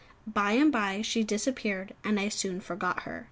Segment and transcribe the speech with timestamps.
[0.25, 3.19] By and by she disappeared, and I soon forgot her.